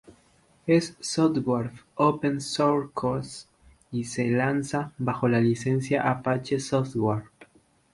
[0.65, 3.45] Es software open source,
[3.91, 7.25] y se lanza bajo la licencia Apache Software.